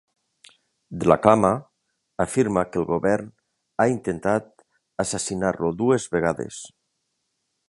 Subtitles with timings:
[1.03, 1.51] Dhlakama
[2.25, 3.29] afirma que el govern
[3.85, 4.51] ha intentat
[5.07, 6.63] assassinar-lo dues vegades.